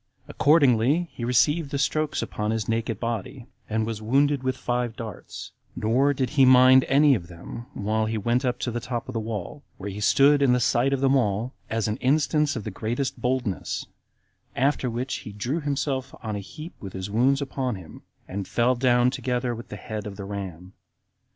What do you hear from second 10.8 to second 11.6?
of them all,